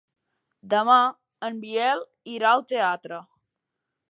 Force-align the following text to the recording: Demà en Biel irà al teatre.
Demà 0.71 0.95
en 1.49 1.61
Biel 1.67 2.03
irà 2.39 2.55
al 2.57 2.67
teatre. 2.75 3.23